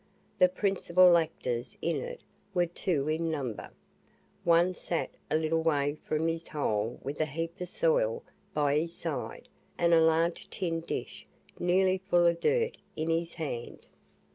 The 0.39 0.49
principal 0.49 1.15
actors 1.15 1.77
in 1.79 1.97
it 1.97 2.21
were 2.55 2.65
two 2.65 3.07
in 3.07 3.29
number. 3.29 3.69
One 4.43 4.73
sat 4.73 5.11
a 5.29 5.35
little 5.37 5.61
way 5.61 5.93
from 6.01 6.27
his 6.27 6.47
hole 6.47 6.99
with 7.03 7.21
a 7.21 7.27
heap 7.27 7.61
of 7.61 7.69
soil 7.69 8.23
by 8.51 8.79
his 8.79 8.95
side, 8.95 9.47
and 9.77 9.93
a 9.93 10.01
large 10.01 10.49
tin 10.49 10.79
dish 10.79 11.27
nearly 11.59 11.99
full 11.99 12.25
of 12.25 12.39
dirt 12.39 12.77
in 12.95 13.11
his 13.11 13.35
hand. 13.35 13.85